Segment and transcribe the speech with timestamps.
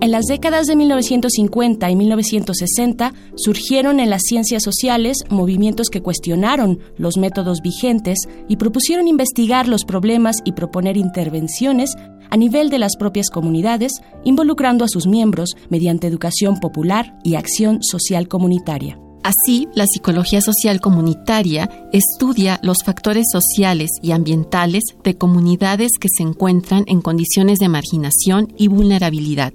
[0.00, 6.80] En las décadas de 1950 y 1960 surgieron en las ciencias sociales movimientos que cuestionaron
[6.98, 8.18] los métodos vigentes
[8.48, 11.94] y propusieron investigar los problemas y proponer intervenciones
[12.28, 13.92] a nivel de las propias comunidades,
[14.24, 18.98] involucrando a sus miembros mediante educación popular y acción social comunitaria.
[19.26, 26.22] Así, la psicología social comunitaria estudia los factores sociales y ambientales de comunidades que se
[26.22, 29.52] encuentran en condiciones de marginación y vulnerabilidad,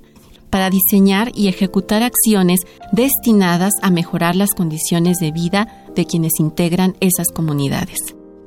[0.49, 2.59] para diseñar y ejecutar acciones
[2.91, 7.99] destinadas a mejorar las condiciones de vida de quienes integran esas comunidades.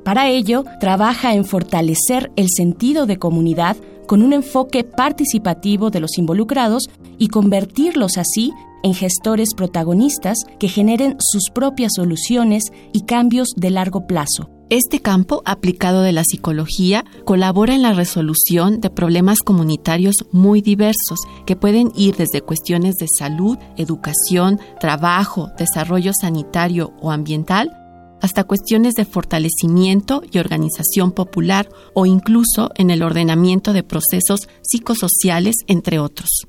[0.05, 6.19] Para ello, trabaja en fortalecer el sentido de comunidad con un enfoque participativo de los
[6.19, 13.71] involucrados y convertirlos así en gestores protagonistas que generen sus propias soluciones y cambios de
[13.71, 14.51] largo plazo.
[14.69, 21.19] Este campo aplicado de la psicología colabora en la resolución de problemas comunitarios muy diversos
[21.47, 27.71] que pueden ir desde cuestiones de salud, educación, trabajo, desarrollo sanitario o ambiental,
[28.21, 35.55] hasta cuestiones de fortalecimiento y organización popular o incluso en el ordenamiento de procesos psicosociales,
[35.67, 36.47] entre otros.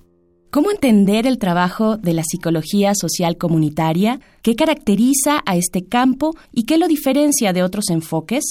[0.51, 4.21] ¿Cómo entender el trabajo de la psicología social comunitaria?
[4.43, 8.45] ¿Qué caracteriza a este campo y qué lo diferencia de otros enfoques?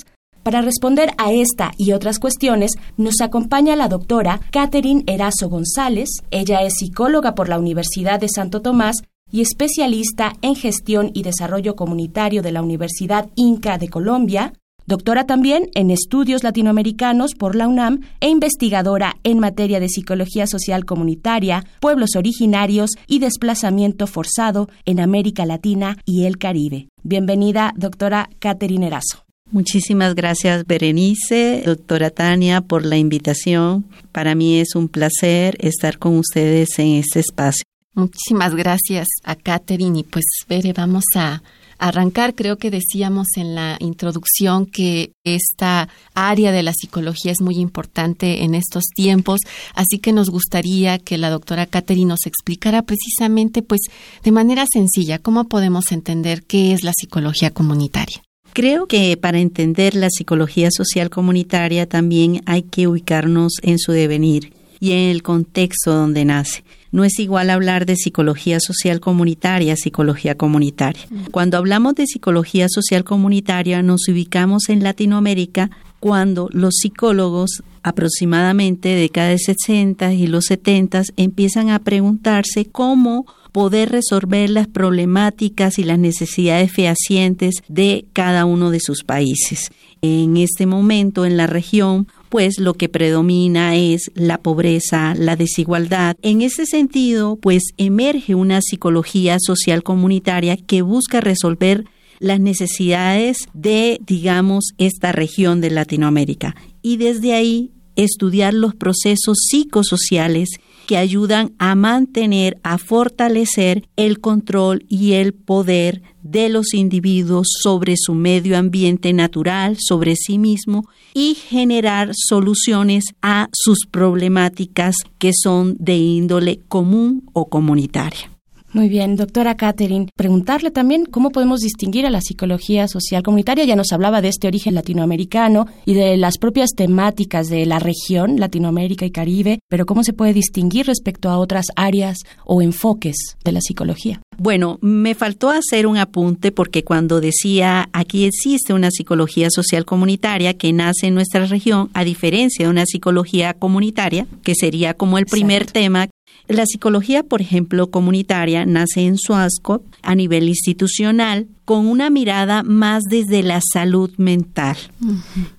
[0.44, 6.10] Para responder a esta y otras cuestiones, nos acompaña la doctora Catherine Erazo González.
[6.30, 8.98] Ella es psicóloga por la Universidad de Santo Tomás
[9.36, 14.54] y especialista en gestión y desarrollo comunitario de la Universidad Inca de Colombia,
[14.86, 20.86] doctora también en estudios latinoamericanos por la UNAM e investigadora en materia de psicología social
[20.86, 26.88] comunitaria, pueblos originarios y desplazamiento forzado en América Latina y el Caribe.
[27.04, 29.26] Bienvenida, doctora Catherine Erazo.
[29.52, 33.84] Muchísimas gracias, Berenice, doctora Tania, por la invitación.
[34.14, 37.66] Para mí es un placer estar con ustedes en este espacio.
[37.96, 41.42] Muchísimas gracias a Catherine y pues Bere, vamos a
[41.78, 47.56] arrancar, creo que decíamos en la introducción que esta área de la psicología es muy
[47.56, 49.40] importante en estos tiempos,
[49.74, 53.82] así que nos gustaría que la doctora Catherine nos explicara precisamente, pues,
[54.24, 58.22] de manera sencilla, cómo podemos entender qué es la psicología comunitaria.
[58.54, 64.54] Creo que para entender la psicología social comunitaria también hay que ubicarnos en su devenir
[64.80, 66.64] y en el contexto donde nace.
[66.96, 71.02] No es igual hablar de psicología social comunitaria, psicología comunitaria.
[71.30, 78.96] Cuando hablamos de psicología social comunitaria nos ubicamos en Latinoamérica cuando los psicólogos aproximadamente de
[78.96, 85.84] década de 60 y los 70 empiezan a preguntarse cómo poder resolver las problemáticas y
[85.84, 89.70] las necesidades fehacientes de cada uno de sus países.
[90.02, 96.18] En este momento en la región pues lo que predomina es la pobreza, la desigualdad.
[96.22, 101.86] En ese sentido, pues emerge una psicología social comunitaria que busca resolver
[102.20, 106.58] las necesidades de, digamos, esta región de Latinoamérica.
[106.82, 110.50] Y desde ahí estudiar los procesos psicosociales
[110.86, 117.96] que ayudan a mantener, a fortalecer el control y el poder de los individuos sobre
[117.98, 125.76] su medio ambiente natural, sobre sí mismo y generar soluciones a sus problemáticas que son
[125.80, 128.35] de índole común o comunitaria.
[128.76, 133.64] Muy bien, doctora Catherine, preguntarle también cómo podemos distinguir a la psicología social comunitaria.
[133.64, 138.38] Ya nos hablaba de este origen latinoamericano y de las propias temáticas de la región,
[138.38, 143.54] Latinoamérica y Caribe, pero cómo se puede distinguir respecto a otras áreas o enfoques de
[143.54, 144.20] la psicología.
[144.38, 150.56] Bueno, me faltó hacer un apunte porque cuando decía aquí existe una psicología social comunitaria
[150.56, 155.28] que nace en nuestra región, a diferencia de una psicología comunitaria, que sería como el
[155.28, 156.10] primer tema
[156.48, 163.02] la psicología, por ejemplo, comunitaria nace en Suazco a nivel institucional con una mirada más
[163.10, 164.78] desde la salud mental.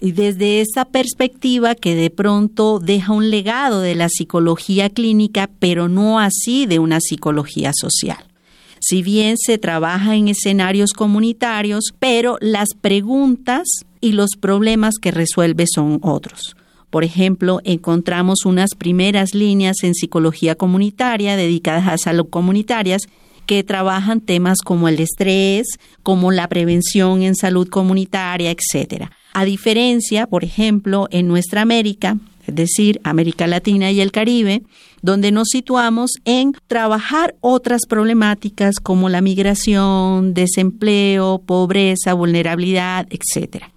[0.01, 5.89] Y desde esa perspectiva que de pronto deja un legado de la psicología clínica, pero
[5.89, 8.25] no así de una psicología social.
[8.79, 13.67] Si bien se trabaja en escenarios comunitarios, pero las preguntas
[14.01, 16.55] y los problemas que resuelve son otros.
[16.91, 23.03] Por ejemplo, encontramos unas primeras líneas en psicología comunitaria dedicadas a salud comunitarias
[23.47, 25.67] que trabajan temas como el estrés,
[26.03, 29.13] como la prevención en salud comunitaria, etcétera.
[29.33, 32.17] A diferencia, por ejemplo, en nuestra América,
[32.47, 34.63] es decir, América Latina y el Caribe,
[35.03, 43.73] donde nos situamos en trabajar otras problemáticas como la migración, desempleo, pobreza, vulnerabilidad, etcétera.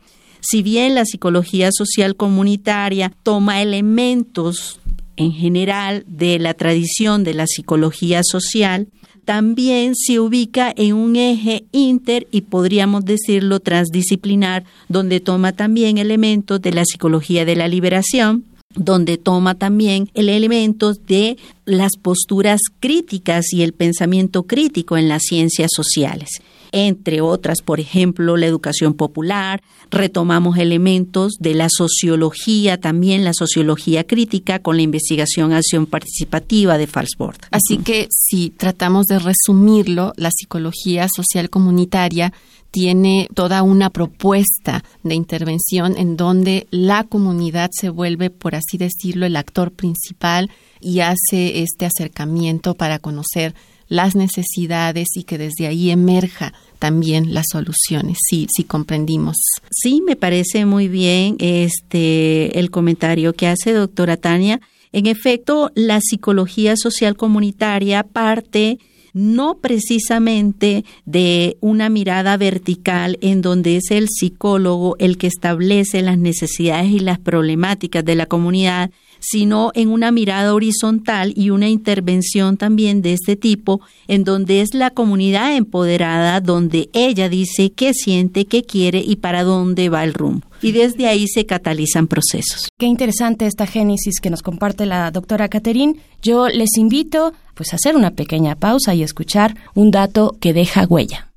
[0.49, 4.79] Si bien la psicología social comunitaria toma elementos
[5.15, 8.87] en general de la tradición de la psicología social,
[9.25, 16.59] también se ubica en un eje inter y podríamos decirlo transdisciplinar, donde toma también elementos
[16.59, 18.43] de la psicología de la liberación,
[18.75, 25.23] donde toma también el elemento de las posturas críticas y el pensamiento crítico en las
[25.23, 26.29] ciencias sociales
[26.71, 34.03] entre otras, por ejemplo, la educación popular, retomamos elementos de la sociología, también la sociología
[34.03, 37.37] crítica con la investigación acción participativa de Falsborg.
[37.51, 42.33] Así que si tratamos de resumirlo, la psicología social comunitaria
[42.71, 49.25] tiene toda una propuesta de intervención en donde la comunidad se vuelve, por así decirlo,
[49.25, 50.49] el actor principal
[50.79, 53.55] y hace este acercamiento para conocer
[53.87, 59.35] las necesidades y que desde ahí emerja también las soluciones, si, si comprendimos.
[59.71, 64.61] Sí, me parece muy bien este el comentario que hace doctora Tania.
[64.91, 68.79] En efecto, la psicología social comunitaria parte
[69.13, 76.17] no precisamente de una mirada vertical en donde es el psicólogo el que establece las
[76.17, 82.57] necesidades y las problemáticas de la comunidad, sino en una mirada horizontal y una intervención
[82.57, 88.45] también de este tipo, en donde es la comunidad empoderada, donde ella dice qué siente,
[88.45, 90.47] qué quiere y para dónde va el rumbo.
[90.61, 92.67] Y desde ahí se catalizan procesos.
[92.77, 96.01] Qué interesante esta génesis que nos comparte la doctora Caterín.
[96.21, 101.27] Yo les invito pues hacer una pequeña pausa y escuchar un dato que deja huella.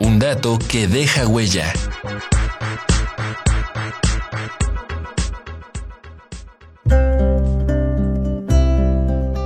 [0.00, 1.72] Un dato que deja huella.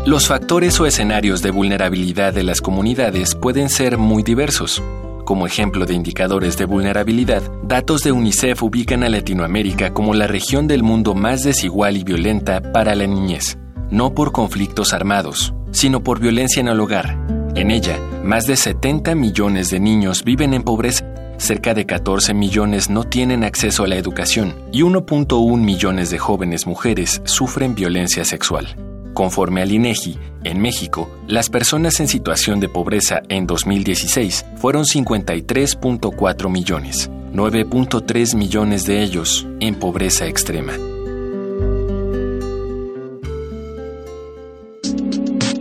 [0.07, 4.83] Los factores o escenarios de vulnerabilidad de las comunidades pueden ser muy diversos.
[5.27, 10.67] Como ejemplo de indicadores de vulnerabilidad, datos de UNICEF ubican a Latinoamérica como la región
[10.67, 13.59] del mundo más desigual y violenta para la niñez,
[13.91, 17.19] no por conflictos armados, sino por violencia en el hogar.
[17.55, 21.05] En ella, más de 70 millones de niños viven en pobreza,
[21.37, 26.67] cerca de 14 millones no tienen acceso a la educación y 1.1 millones de jóvenes
[26.67, 28.77] mujeres sufren violencia sexual.
[29.15, 36.51] Conforme al INEGI, en México, las personas en situación de pobreza en 2016 fueron 53.4
[36.51, 40.73] millones, 9.3 millones de ellos en pobreza extrema.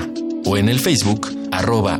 [0.45, 1.99] o en el Facebook arroba.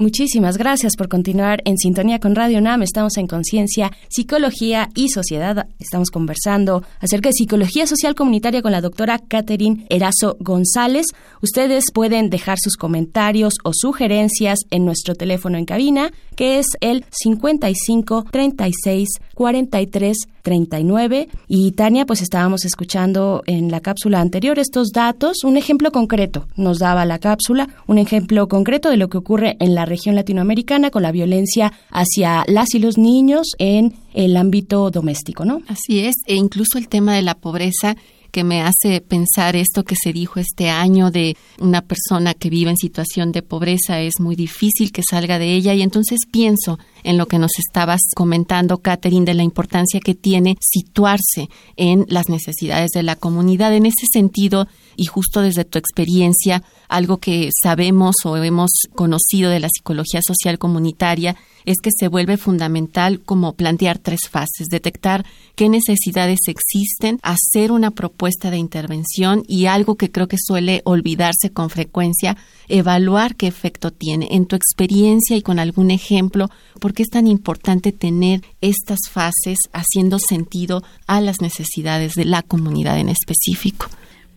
[0.00, 2.82] Muchísimas gracias por continuar en sintonía con Radio NAM.
[2.82, 5.66] Estamos en Conciencia, Psicología y Sociedad.
[5.80, 11.06] Estamos conversando acerca de psicología social comunitaria con la doctora Catherine Erazo González.
[11.42, 17.04] Ustedes pueden dejar sus comentarios o sugerencias en nuestro teléfono en cabina, que es el
[17.10, 20.16] 55 36 43
[20.48, 21.28] 39.
[21.46, 25.44] Y Tania, pues estábamos escuchando en la cápsula anterior estos datos.
[25.44, 29.74] Un ejemplo concreto nos daba la cápsula, un ejemplo concreto de lo que ocurre en
[29.74, 35.44] la región latinoamericana con la violencia hacia las y los niños en el ámbito doméstico,
[35.44, 35.60] ¿no?
[35.68, 37.94] Así es, e incluso el tema de la pobreza
[38.38, 42.70] que me hace pensar esto que se dijo este año de una persona que vive
[42.70, 47.18] en situación de pobreza es muy difícil que salga de ella y entonces pienso en
[47.18, 52.90] lo que nos estabas comentando, Catherine, de la importancia que tiene situarse en las necesidades
[52.90, 53.74] de la comunidad.
[53.74, 59.58] En ese sentido, y justo desde tu experiencia, algo que sabemos o hemos conocido de
[59.58, 61.34] la psicología social comunitaria
[61.68, 67.90] es que se vuelve fundamental como plantear tres fases, detectar qué necesidades existen, hacer una
[67.90, 73.90] propuesta de intervención y algo que creo que suele olvidarse con frecuencia, evaluar qué efecto
[73.90, 74.28] tiene.
[74.30, 76.48] En tu experiencia y con algún ejemplo,
[76.80, 82.40] ¿por qué es tan importante tener estas fases haciendo sentido a las necesidades de la
[82.40, 83.88] comunidad en específico?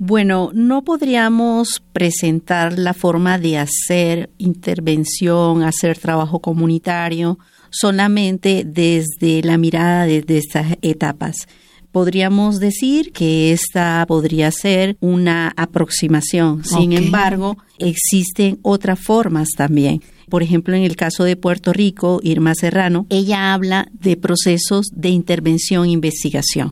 [0.04, 7.38] Bueno, no podríamos presentar la forma de hacer intervención, hacer trabajo comunitario
[7.70, 11.48] solamente desde la mirada desde estas etapas.
[11.92, 16.64] Podríamos decir que esta podría ser una aproximación.
[16.64, 20.02] Sin embargo, existen otras formas también.
[20.30, 25.10] Por ejemplo, en el caso de Puerto Rico, Irma Serrano, ella habla de procesos de
[25.10, 26.72] intervención e investigación.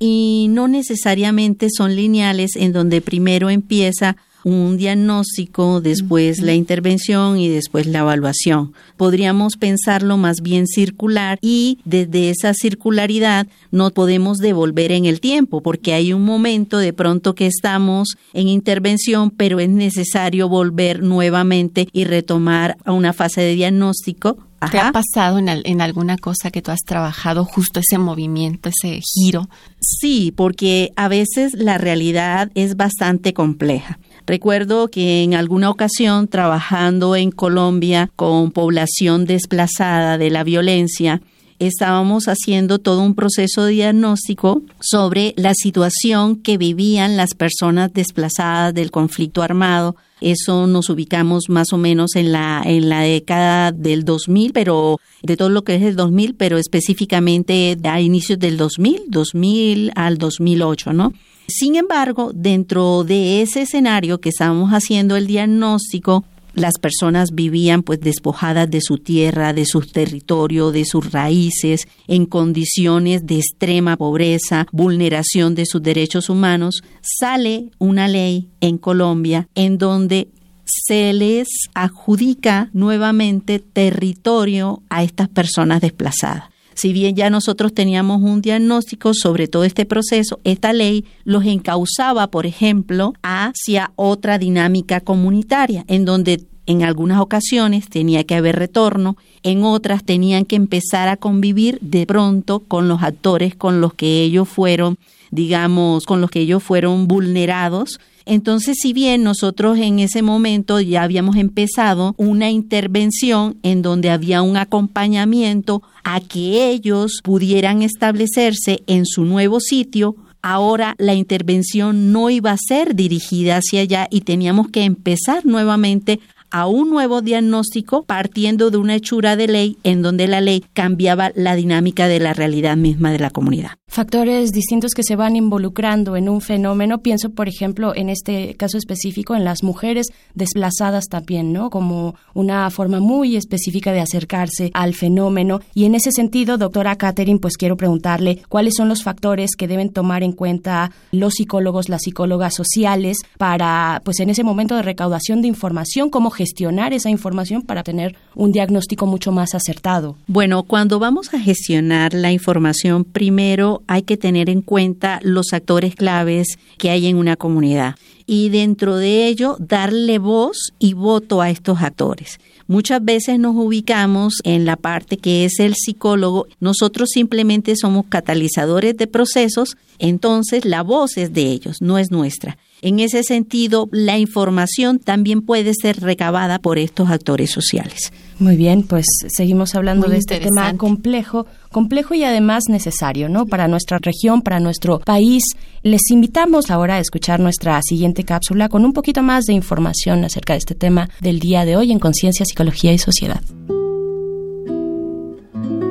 [0.00, 7.48] Y no necesariamente son lineales en donde primero empieza un diagnóstico, después la intervención y
[7.48, 8.72] después la evaluación.
[8.96, 15.62] Podríamos pensarlo más bien circular y desde esa circularidad no podemos devolver en el tiempo
[15.62, 21.88] porque hay un momento de pronto que estamos en intervención pero es necesario volver nuevamente
[21.92, 24.38] y retomar a una fase de diagnóstico
[24.70, 29.00] ¿Te ha pasado en, en, alguna cosa que tú has trabajado justo ese movimiento, ese
[29.00, 29.48] giro?
[29.80, 33.98] Sí, porque a veces la realidad es bastante compleja.
[34.30, 41.20] Recuerdo que en alguna ocasión trabajando en Colombia con población desplazada de la violencia,
[41.58, 48.92] estábamos haciendo todo un proceso diagnóstico sobre la situación que vivían las personas desplazadas del
[48.92, 49.96] conflicto armado.
[50.20, 55.36] Eso nos ubicamos más o menos en la, en la década del 2000, pero de
[55.36, 60.92] todo lo que es el 2000, pero específicamente a inicios del 2000, 2000 al 2008,
[60.92, 61.12] ¿no?
[61.46, 66.24] Sin embargo, dentro de ese escenario que estábamos haciendo el diagnóstico,
[66.60, 72.26] las personas vivían pues despojadas de su tierra, de su territorio, de sus raíces, en
[72.26, 79.78] condiciones de extrema pobreza, vulneración de sus derechos humanos, sale una ley en Colombia en
[79.78, 80.28] donde
[80.64, 86.44] se les adjudica nuevamente territorio a estas personas desplazadas.
[86.74, 92.30] Si bien ya nosotros teníamos un diagnóstico sobre todo este proceso, esta ley los encauzaba,
[92.30, 99.16] por ejemplo, hacia otra dinámica comunitaria, en donde en algunas ocasiones tenía que haber retorno,
[99.42, 104.22] en otras tenían que empezar a convivir de pronto con los actores con los que
[104.22, 104.96] ellos fueron,
[105.32, 107.98] digamos, con los que ellos fueron vulnerados.
[108.24, 114.42] Entonces, si bien nosotros en ese momento ya habíamos empezado una intervención en donde había
[114.42, 122.30] un acompañamiento a que ellos pudieran establecerse en su nuevo sitio, ahora la intervención no
[122.30, 128.04] iba a ser dirigida hacia allá y teníamos que empezar nuevamente a un nuevo diagnóstico
[128.04, 132.34] partiendo de una hechura de ley en donde la ley cambiaba la dinámica de la
[132.34, 136.98] realidad misma de la comunidad factores distintos que se van involucrando en un fenómeno.
[136.98, 141.70] Pienso, por ejemplo, en este caso específico, en las mujeres desplazadas también, ¿no?
[141.70, 145.60] Como una forma muy específica de acercarse al fenómeno.
[145.74, 149.90] Y en ese sentido, doctora Catherine, pues quiero preguntarle cuáles son los factores que deben
[149.90, 155.42] tomar en cuenta los psicólogos, las psicólogas sociales para, pues en ese momento de recaudación
[155.42, 160.16] de información, cómo gestionar esa información para tener un diagnóstico mucho más acertado.
[160.26, 165.94] Bueno, cuando vamos a gestionar la información, primero hay que tener en cuenta los actores
[165.94, 171.50] claves que hay en una comunidad y dentro de ello darle voz y voto a
[171.50, 172.38] estos actores.
[172.66, 178.96] Muchas veces nos ubicamos en la parte que es el psicólogo, nosotros simplemente somos catalizadores
[178.96, 182.56] de procesos, entonces la voz es de ellos, no es nuestra.
[182.82, 188.12] En ese sentido, la información también puede ser recabada por estos actores sociales.
[188.38, 193.44] Muy bien, pues seguimos hablando de este tema complejo, complejo y además necesario, ¿no?
[193.44, 195.42] Para nuestra región, para nuestro país.
[195.82, 200.54] Les invitamos ahora a escuchar nuestra siguiente cápsula con un poquito más de información acerca
[200.54, 203.42] de este tema del día de hoy en Conciencia, Psicología y Sociedad.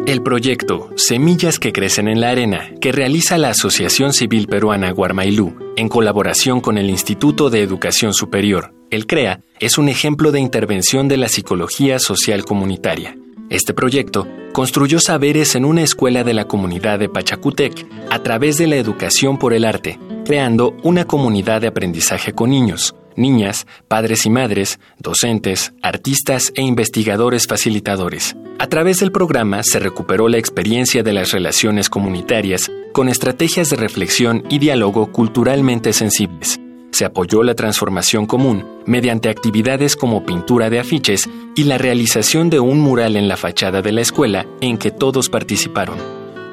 [0.06, 5.74] El proyecto Semillas que crecen en la arena, que realiza la Asociación Civil Peruana Guarmailú
[5.76, 11.08] en colaboración con el Instituto de Educación Superior, el CREA, es un ejemplo de intervención
[11.08, 13.16] de la psicología social comunitaria.
[13.50, 18.68] Este proyecto construyó saberes en una escuela de la comunidad de Pachacutec a través de
[18.68, 24.30] la educación por el arte, creando una comunidad de aprendizaje con niños, niñas, padres y
[24.30, 28.36] madres, docentes, artistas e investigadores facilitadores.
[28.60, 33.78] A través del programa se recuperó la experiencia de las relaciones comunitarias con estrategias de
[33.78, 36.60] reflexión y diálogo culturalmente sensibles.
[36.92, 42.60] Se apoyó la transformación común mediante actividades como pintura de afiches y la realización de
[42.60, 45.98] un mural en la fachada de la escuela en que todos participaron.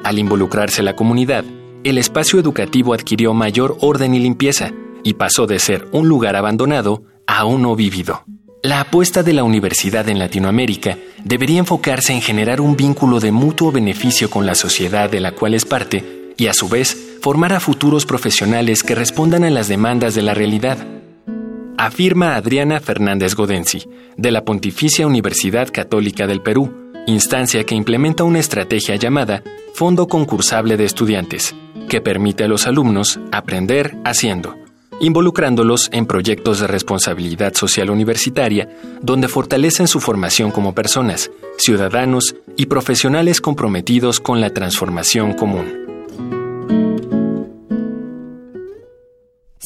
[0.03, 1.43] Al involucrarse la comunidad,
[1.83, 4.71] el espacio educativo adquirió mayor orden y limpieza,
[5.07, 8.25] y pasó de ser un lugar abandonado a uno vivido.
[8.61, 13.71] La apuesta de la universidad en Latinoamérica debería enfocarse en generar un vínculo de mutuo
[13.71, 17.61] beneficio con la sociedad de la cual es parte y a su vez formar a
[17.61, 20.77] futuros profesionales que respondan a las demandas de la realidad.
[21.77, 23.87] Afirma Adriana Fernández Godensi,
[24.17, 29.41] de la Pontificia Universidad Católica del Perú, instancia que implementa una estrategia llamada
[29.73, 31.55] Fondo Concursable de Estudiantes,
[31.87, 34.66] que permite a los alumnos aprender haciendo
[34.99, 38.69] involucrándolos en proyectos de responsabilidad social universitaria,
[39.01, 45.86] donde fortalecen su formación como personas, ciudadanos y profesionales comprometidos con la transformación común.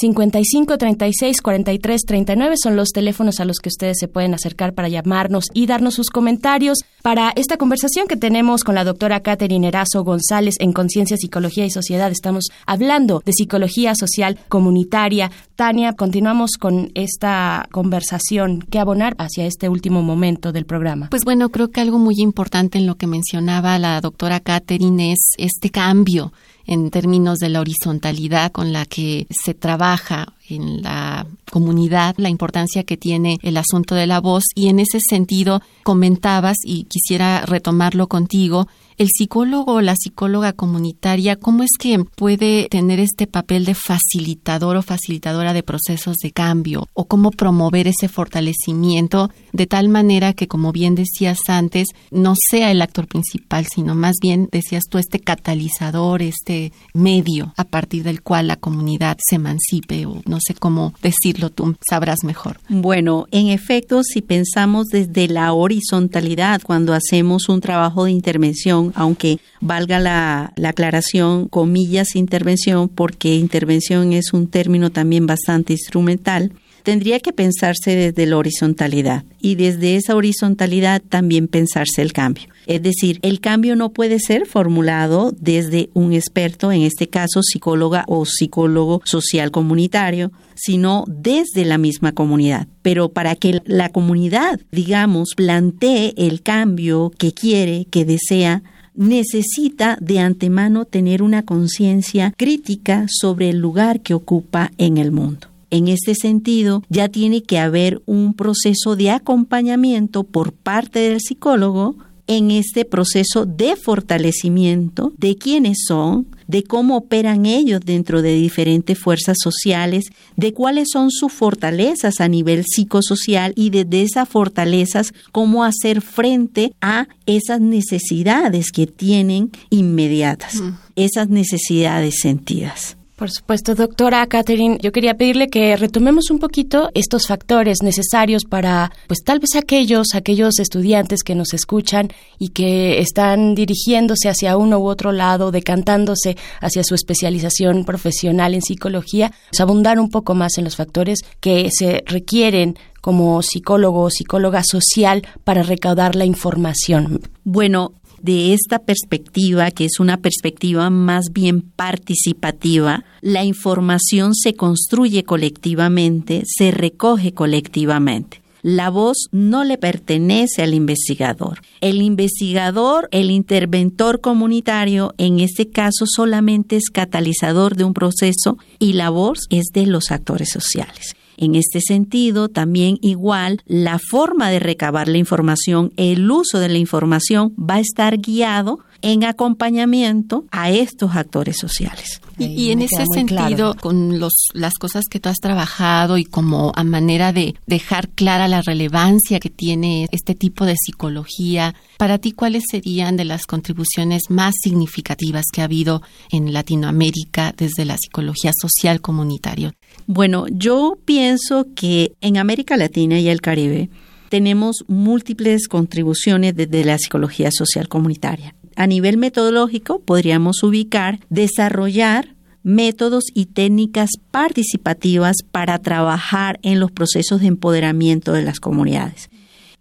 [0.01, 4.89] 55 36 43 39 son los teléfonos a los que ustedes se pueden acercar para
[4.89, 10.03] llamarnos y darnos sus comentarios para esta conversación que tenemos con la doctora Catherine Erazo
[10.03, 12.11] González en Conciencia, Psicología y Sociedad.
[12.11, 15.29] Estamos hablando de psicología social comunitaria.
[15.55, 21.09] Tania, continuamos con esta conversación que abonar hacia este último momento del programa.
[21.11, 25.19] Pues bueno, creo que algo muy importante en lo que mencionaba la doctora Catherine es
[25.37, 26.33] este cambio
[26.71, 32.83] en términos de la horizontalidad con la que se trabaja en la comunidad, la importancia
[32.83, 38.07] que tiene el asunto de la voz y en ese sentido comentabas y quisiera retomarlo
[38.07, 38.67] contigo
[39.01, 44.77] el psicólogo o la psicóloga comunitaria, ¿cómo es que puede tener este papel de facilitador
[44.77, 46.87] o facilitadora de procesos de cambio?
[46.93, 52.69] ¿O cómo promover ese fortalecimiento de tal manera que, como bien decías antes, no sea
[52.69, 58.21] el actor principal, sino más bien, decías tú, este catalizador, este medio a partir del
[58.21, 62.59] cual la comunidad se emancipe o no sé cómo decirlo, tú sabrás mejor.
[62.69, 69.39] Bueno, en efecto, si pensamos desde la horizontalidad, cuando hacemos un trabajo de intervención, aunque
[69.59, 76.51] valga la, la aclaración, comillas, intervención, porque intervención es un término también bastante instrumental,
[76.83, 82.45] tendría que pensarse desde la horizontalidad y desde esa horizontalidad también pensarse el cambio.
[82.67, 88.05] Es decir, el cambio no puede ser formulado desde un experto, en este caso psicóloga
[88.07, 92.67] o psicólogo social comunitario, sino desde la misma comunidad.
[92.81, 98.61] Pero para que la comunidad, digamos, plantee el cambio que quiere, que desea,
[98.93, 105.50] necesita de antemano tener una conciencia crítica sobre el lugar que ocupa en el mundo.
[105.71, 111.95] En este sentido, ya tiene que haber un proceso de acompañamiento por parte del psicólogo
[112.27, 118.97] en este proceso de fortalecimiento de quiénes son, de cómo operan ellos dentro de diferentes
[118.97, 120.05] fuerzas sociales,
[120.35, 126.73] de cuáles son sus fortalezas a nivel psicosocial y desde esas fortalezas cómo hacer frente
[126.81, 130.61] a esas necesidades que tienen inmediatas,
[130.95, 132.97] esas necesidades sentidas.
[133.21, 138.91] Por supuesto, doctora Catherine, yo quería pedirle que retomemos un poquito estos factores necesarios para,
[139.05, 142.07] pues tal vez aquellos, aquellos estudiantes que nos escuchan
[142.39, 148.63] y que están dirigiéndose hacia uno u otro lado, decantándose hacia su especialización profesional en
[148.63, 154.09] psicología, pues abundar un poco más en los factores que se requieren como psicólogo o
[154.09, 157.21] psicóloga social para recaudar la información.
[157.43, 165.23] Bueno, de esta perspectiva, que es una perspectiva más bien participativa, la información se construye
[165.23, 168.41] colectivamente, se recoge colectivamente.
[168.63, 171.61] La voz no le pertenece al investigador.
[171.81, 178.93] El investigador, el interventor comunitario, en este caso solamente es catalizador de un proceso y
[178.93, 181.15] la voz es de los actores sociales.
[181.37, 186.77] En este sentido, también igual, la forma de recabar la información, el uso de la
[186.77, 192.21] información va a estar guiado en acompañamiento a estos actores sociales.
[192.37, 196.83] Y, en ese sentido, con los, las cosas que tú has trabajado y como a
[196.83, 202.63] manera de dejar clara la relevancia que tiene este tipo de psicología, para ti, ¿cuáles
[202.69, 209.01] serían de las contribuciones más significativas que ha habido en Latinoamérica desde la psicología social
[209.01, 209.73] comunitaria?
[210.07, 213.89] Bueno, yo pienso que en América Latina y el Caribe
[214.29, 223.25] tenemos múltiples contribuciones desde la psicología social comunitaria a nivel metodológico podríamos ubicar, desarrollar métodos
[223.33, 229.29] y técnicas participativas para trabajar en los procesos de empoderamiento de las comunidades.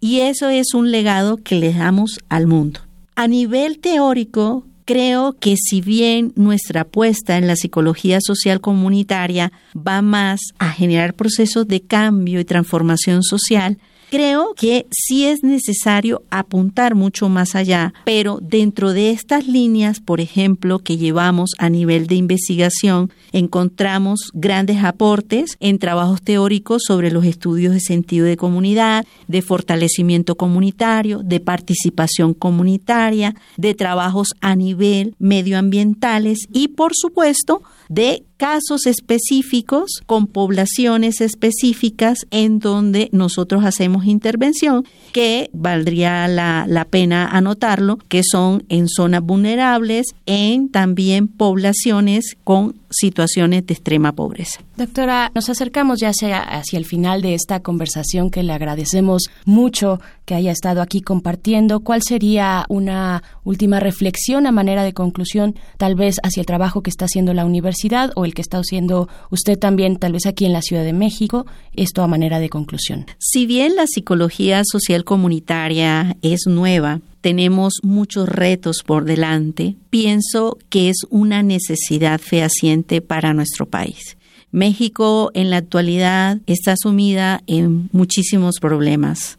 [0.01, 2.81] Y eso es un legado que le damos al mundo.
[3.16, 10.03] A nivel teórico, creo que si bien nuestra apuesta en la psicología social comunitaria va
[10.03, 13.79] más a generar procesos de cambio y transformación social,
[14.11, 20.20] Creo que sí es necesario apuntar mucho más allá, pero dentro de estas líneas, por
[20.20, 27.25] ejemplo, que llevamos a nivel de investigación, encontramos grandes aportes en trabajos teóricos sobre los
[27.25, 35.14] estudios de sentido de comunidad, de fortalecimiento comunitario, de participación comunitaria, de trabajos a nivel
[35.20, 44.87] medioambientales y, por supuesto, de casos específicos con poblaciones específicas en donde nosotros hacemos intervención
[45.12, 53.66] que valdría la, pena anotarlo, que son en zonas vulnerables, en también poblaciones con situaciones
[53.66, 54.61] de extrema pobreza.
[54.76, 60.00] Doctora, nos acercamos ya hacia, hacia el final de esta conversación que le agradecemos mucho
[60.24, 61.81] que haya estado aquí compartiendo.
[61.81, 66.90] ¿Cuál sería una última reflexión a manera de conclusión, tal vez hacia el trabajo que
[66.90, 67.80] está haciendo la universidad
[68.14, 71.47] o el que está haciendo usted también, tal vez aquí en la Ciudad de México?
[71.75, 73.07] Esto a manera de conclusión.
[73.19, 80.88] Si bien la psicología social comunitaria es nueva, tenemos muchos retos por delante, pienso que
[80.88, 84.16] es una necesidad fehaciente para nuestro país.
[84.53, 89.38] México en la actualidad está sumida en muchísimos problemas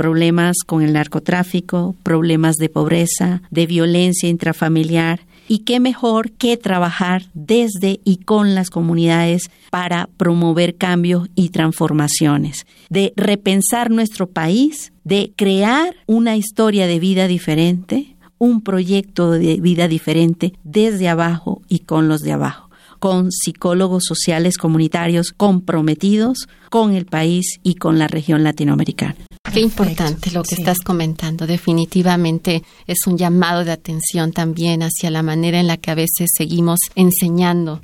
[0.00, 7.24] problemas con el narcotráfico, problemas de pobreza, de violencia intrafamiliar, y qué mejor que trabajar
[7.34, 15.32] desde y con las comunidades para promover cambios y transformaciones, de repensar nuestro país, de
[15.34, 22.06] crear una historia de vida diferente, un proyecto de vida diferente desde abajo y con
[22.06, 22.69] los de abajo
[23.00, 29.16] con psicólogos sociales comunitarios comprometidos con el país y con la región latinoamericana.
[29.52, 31.46] Qué importante lo que estás comentando.
[31.46, 36.30] Definitivamente es un llamado de atención también hacia la manera en la que a veces
[36.36, 37.82] seguimos enseñando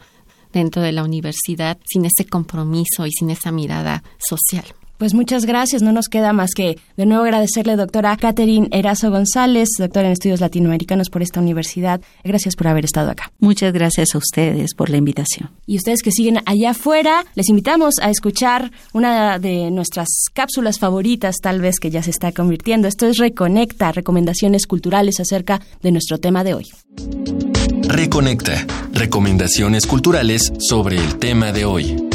[0.53, 4.65] dentro de la universidad sin ese compromiso y sin esa mirada social.
[4.99, 5.83] Pues muchas gracias.
[5.83, 10.41] No nos queda más que de nuevo agradecerle, doctora Catherine Erazo González, doctora en estudios
[10.41, 12.01] latinoamericanos por esta universidad.
[12.25, 13.33] Gracias por haber estado acá.
[13.39, 15.51] Muchas gracias a ustedes por la invitación.
[15.67, 21.37] Y ustedes que siguen allá afuera, les invitamos a escuchar una de nuestras cápsulas favoritas,
[21.43, 22.89] tal vez que ya se está convirtiendo.
[22.89, 26.65] Esto es Reconecta, recomendaciones culturales acerca de nuestro tema de hoy.
[27.89, 32.06] Reconecta, recomendaciones culturales sobre el tema de hoy.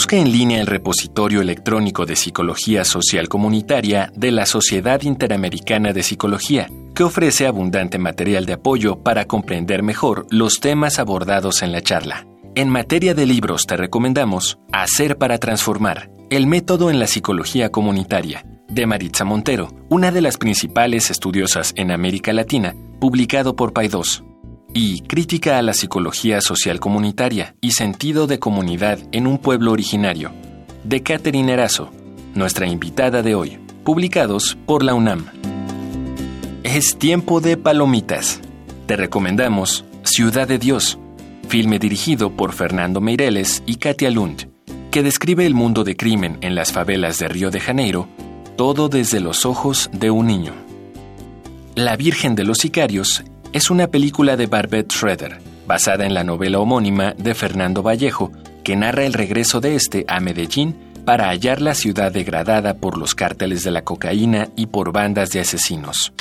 [0.00, 6.02] Busca en línea el repositorio electrónico de Psicología Social Comunitaria de la Sociedad Interamericana de
[6.02, 11.82] Psicología, que ofrece abundante material de apoyo para comprender mejor los temas abordados en la
[11.82, 12.26] charla.
[12.54, 18.46] En materia de libros te recomendamos Hacer para Transformar, el método en la psicología comunitaria,
[18.70, 24.24] de Maritza Montero, una de las principales estudiosas en América Latina, publicado por Paidós
[24.72, 30.32] y Crítica a la Psicología Social Comunitaria y Sentido de Comunidad en un Pueblo Originario,
[30.84, 31.90] de Catherine Erazo,
[32.34, 35.26] nuestra invitada de hoy, publicados por la UNAM.
[36.62, 38.40] Es tiempo de palomitas.
[38.86, 40.98] Te recomendamos Ciudad de Dios,
[41.48, 44.48] filme dirigido por Fernando Meireles y Katia Lund,
[44.90, 48.08] que describe el mundo de crimen en las favelas de Río de Janeiro,
[48.56, 50.52] todo desde los ojos de un niño.
[51.74, 56.60] La Virgen de los Sicarios es una película de Barbette Schroeder, basada en la novela
[56.60, 58.32] homónima de Fernando Vallejo,
[58.62, 63.14] que narra el regreso de este a Medellín para hallar la ciudad degradada por los
[63.14, 66.12] cárteles de la cocaína y por bandas de asesinos.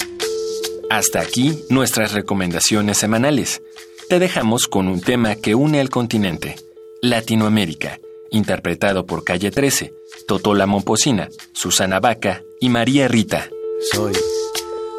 [0.89, 3.61] Hasta aquí nuestras recomendaciones semanales.
[4.09, 6.55] Te dejamos con un tema que une al continente,
[7.03, 7.99] Latinoamérica,
[8.31, 9.93] interpretado por Calle 13,
[10.27, 13.49] Totola Momposina, Susana Vaca y María Rita.
[13.91, 14.13] Soy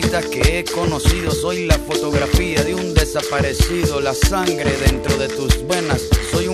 [0.00, 6.08] que he conocido, soy la fotografía de un desaparecido, la sangre dentro de tus venas.
[6.32, 6.43] Soy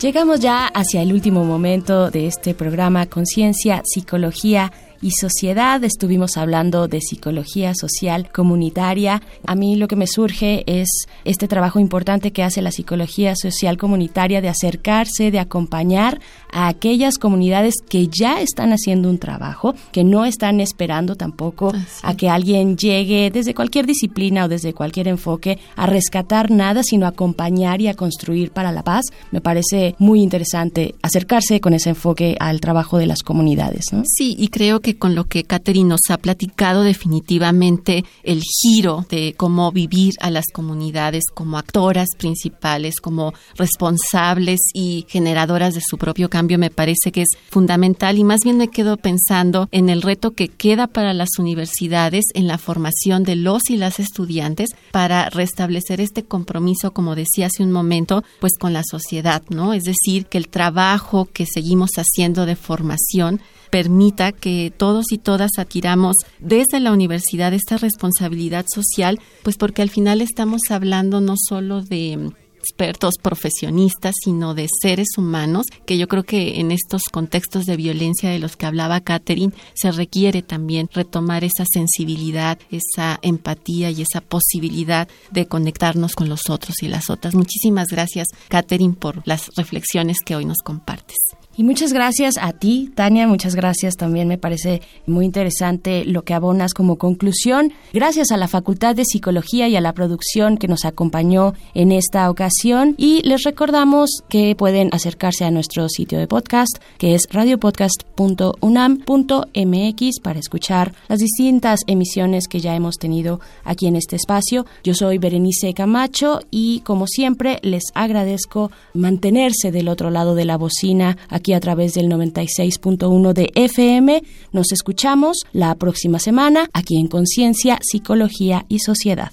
[0.00, 5.84] Llegamos ya hacia el último momento de este programa Conciencia, Psicología y sociedad.
[5.84, 9.20] Estuvimos hablando de psicología social comunitaria.
[9.46, 10.88] A mí lo que me surge es
[11.24, 16.18] este trabajo importante que hace la psicología social comunitaria de acercarse, de acompañar
[16.52, 22.16] a aquellas comunidades que ya están haciendo un trabajo, que no están esperando tampoco a
[22.16, 27.80] que alguien llegue desde cualquier disciplina o desde cualquier enfoque a rescatar nada, sino acompañar
[27.80, 29.06] y a construir para la paz.
[29.30, 33.86] Me parece muy interesante acercarse con ese enfoque al trabajo de las comunidades.
[33.92, 34.02] ¿no?
[34.06, 39.34] Sí, y creo que con lo que Catherine nos ha platicado, definitivamente el giro de
[39.36, 46.28] cómo vivir a las comunidades como actoras principales, como responsables y generadoras de su propio
[46.28, 50.32] cambio, me parece que es fundamental y más bien me quedo pensando en el reto
[50.32, 56.00] que queda para las universidades en la formación de los y las estudiantes para restablecer
[56.00, 59.72] este compromiso, como decía hace un momento, pues con la sociedad, ¿no?
[59.74, 65.52] Es decir, que el trabajo que seguimos haciendo de formación permita que todos y todas
[65.58, 71.80] adquiramos desde la universidad esta responsabilidad social, pues porque al final estamos hablando no solo
[71.82, 77.76] de expertos profesionistas, sino de seres humanos, que yo creo que en estos contextos de
[77.76, 84.02] violencia de los que hablaba Catherine, se requiere también retomar esa sensibilidad, esa empatía y
[84.02, 87.34] esa posibilidad de conectarnos con los otros y las otras.
[87.34, 91.16] Muchísimas gracias, Catherine, por las reflexiones que hoy nos compartes.
[91.56, 96.32] Y muchas gracias a ti, Tania, muchas gracias también, me parece muy interesante lo que
[96.32, 97.72] abonas como conclusión.
[97.92, 102.30] Gracias a la Facultad de Psicología y a la producción que nos acompañó en esta
[102.30, 110.20] ocasión y les recordamos que pueden acercarse a nuestro sitio de podcast que es radiopodcast.unam.mx
[110.22, 114.66] para escuchar las distintas emisiones que ya hemos tenido aquí en este espacio.
[114.84, 120.56] Yo soy Berenice Camacho y como siempre les agradezco mantenerse del otro lado de la
[120.56, 121.16] bocina
[121.50, 124.22] aquí a través del 96.1 de FM.
[124.52, 129.32] Nos escuchamos la próxima semana aquí en Conciencia, Psicología y Sociedad.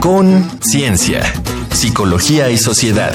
[0.00, 1.22] Conciencia,
[1.72, 3.14] Psicología y Sociedad.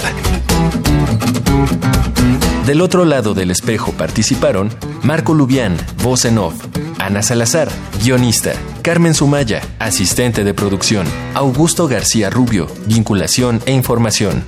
[2.66, 4.70] Del otro lado del espejo participaron
[5.02, 6.56] Marco Lubián, voz en off,
[7.00, 7.70] Ana Salazar,
[8.02, 14.46] guionista, Carmen Sumaya, asistente de producción, Augusto García Rubio, vinculación e información.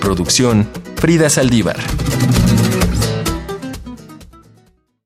[0.00, 0.68] Producción,
[1.06, 1.76] Frida Saldívar.